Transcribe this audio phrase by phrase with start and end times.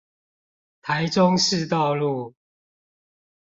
[0.81, 2.33] 台中市道路